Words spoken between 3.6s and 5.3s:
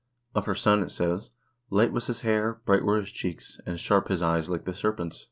and sharp his eyes like the serpent's.